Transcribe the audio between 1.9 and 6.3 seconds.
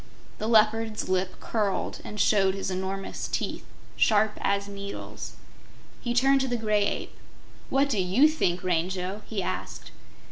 and showed his enormous teeth, sharp as needles. He